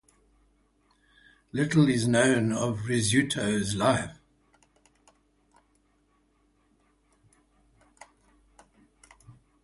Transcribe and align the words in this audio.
Little 1.51 1.87
is 1.87 2.07
known 2.07 2.51
of 2.53 2.87
Rizzuto's 2.87 3.75
life. 3.75 4.17